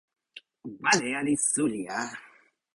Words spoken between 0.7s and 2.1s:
waleja li suli a!